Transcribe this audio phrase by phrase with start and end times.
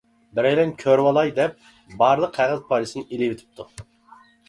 [0.37, 1.69] بىرەيلەن كۆرۈۋالاي، دەپ
[2.01, 3.73] بارلىق قەغەز پارچىسىنى ئېلىۋېتىپتۇ.